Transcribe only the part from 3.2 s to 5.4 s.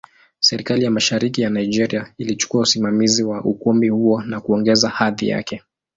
wa ukumbi huo na kuongeza hadhi